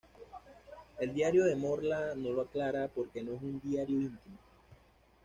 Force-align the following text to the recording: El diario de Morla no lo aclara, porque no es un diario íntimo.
El 0.97 1.13
diario 1.13 1.45
de 1.45 1.55
Morla 1.55 2.15
no 2.15 2.31
lo 2.33 2.41
aclara, 2.41 2.87
porque 2.87 3.21
no 3.21 3.33
es 3.35 3.41
un 3.43 3.59
diario 3.61 3.99
íntimo. 4.01 4.37